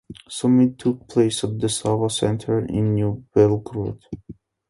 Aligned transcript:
Summit 0.27 0.79
took 0.79 1.07
place 1.07 1.43
at 1.43 1.59
the 1.59 1.69
Sava 1.69 2.07
Centar 2.07 2.67
in 2.67 2.95
New 2.95 3.23
Belgrade. 3.35 3.99